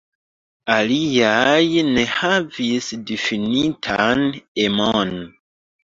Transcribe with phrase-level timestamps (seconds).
[0.75, 4.25] Aliaj ne havis difinitan
[4.69, 5.17] emon.